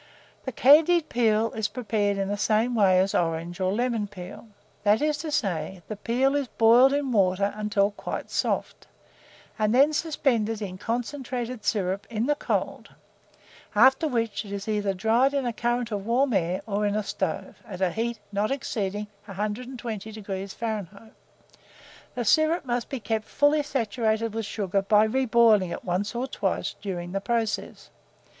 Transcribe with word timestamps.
The 0.45 0.51
candied 0.51 1.09
peel 1.09 1.51
is 1.51 1.67
prepared 1.67 2.17
in 2.17 2.27
the 2.27 2.35
same 2.35 2.73
manner 2.73 3.03
as 3.03 3.13
orange 3.13 3.59
or 3.59 3.71
lemon 3.71 4.07
peel; 4.07 4.47
that 4.81 4.99
is 4.99 5.19
to 5.19 5.29
say, 5.29 5.83
the 5.87 5.95
peel 5.95 6.35
is 6.35 6.47
boiled 6.47 6.91
in 6.91 7.11
water 7.11 7.53
until 7.55 7.91
quite 7.91 8.31
soft, 8.31 8.87
and 9.59 9.75
then 9.75 9.93
suspended 9.93 10.59
in 10.59 10.79
concentrated 10.79 11.63
syrup 11.63 12.07
(in 12.09 12.25
the 12.25 12.33
cold), 12.33 12.89
after 13.75 14.07
which 14.07 14.43
it 14.43 14.51
is 14.51 14.67
either 14.67 14.95
dried 14.95 15.35
in 15.35 15.45
a 15.45 15.53
current 15.53 15.91
of 15.91 16.03
warm 16.07 16.33
air, 16.33 16.63
or 16.65 16.87
in 16.87 16.95
a 16.95 17.03
stove, 17.03 17.61
at 17.67 17.79
a 17.79 17.91
heat 17.91 18.17
not 18.31 18.49
exceeding 18.49 19.05
120° 19.27 20.55
Fahrenheit. 20.55 21.13
The 22.15 22.25
syrup 22.25 22.65
must 22.65 22.89
be 22.89 22.99
kept 22.99 23.25
fully 23.25 23.61
saturated 23.61 24.33
with 24.33 24.47
sugar 24.47 24.81
by 24.81 25.07
reboiling 25.07 25.71
it 25.71 25.85
once 25.85 26.15
or 26.15 26.25
twice 26.25 26.73
during 26.81 27.11
the 27.11 27.21
process. 27.21 27.91